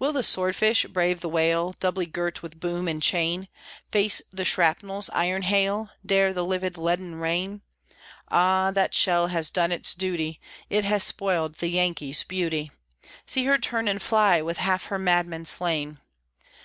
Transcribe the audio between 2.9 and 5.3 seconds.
chain? Face the shrapnel's